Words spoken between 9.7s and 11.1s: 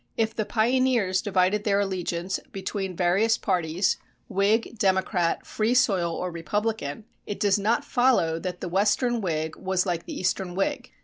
like the eastern Whig.